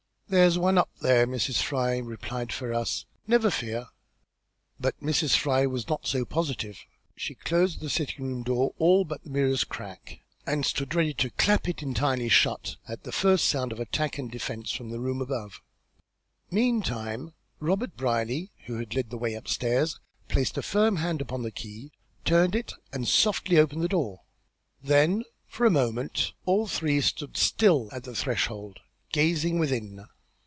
[0.31, 1.61] "There's no one up there, Mrs.
[1.61, 3.05] Fry," replied Ferrars.
[3.27, 3.87] "Never fear."
[4.79, 5.35] But Mrs.
[5.35, 6.79] Fry was not so positive.
[7.17, 11.31] She closed the sitting room door, all but the merest crack, and stood ready to
[11.31, 15.21] clap it entirely shut at the first sound of attack and defence from the room
[15.21, 15.61] above.
[16.49, 19.99] Meantime Robert Brierly, who had led the way upstairs,
[20.29, 21.91] placed a firm hand upon the key,
[22.23, 24.21] turned it and softly opened the door.
[24.81, 28.79] Then, for a moment, all three stood still at the threshold,
[29.11, 30.05] gazing within.